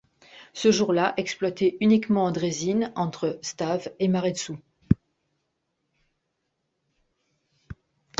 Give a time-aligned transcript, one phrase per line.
[0.53, 4.57] Ce jour-là, exploité uniquement en Draisine entre Stave et Maredsous.